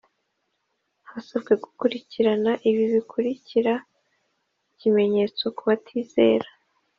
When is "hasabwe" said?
1.09-1.53